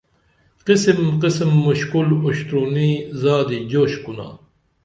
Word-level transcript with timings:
قسم 0.67 1.19
قسم 1.21 1.49
مُشکُل 1.67 2.09
اُشترُنی 2.29 2.91
زادی 3.21 3.59
جوش 3.71 3.93
کُنا 4.03 4.29